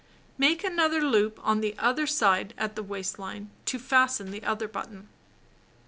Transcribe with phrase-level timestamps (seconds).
[0.35, 5.09] Make another loop on other side at waist line to fasten the other button.